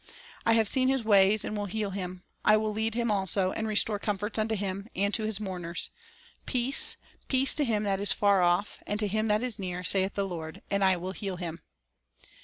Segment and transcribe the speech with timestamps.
[0.47, 3.67] I have seen his ways, and will heal him; I will lead him also, and
[3.67, 5.91] restore comforts unto him and to his mourners....
[6.47, 10.15] Peace, peace to him that is far off, and to him that is near, saith
[10.15, 11.61] the Lord; and I will heal him."